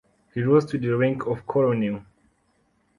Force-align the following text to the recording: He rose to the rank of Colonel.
He 0.33 0.41
rose 0.41 0.65
to 0.65 0.79
the 0.79 0.97
rank 0.97 1.27
of 1.27 1.45
Colonel. 1.45 2.03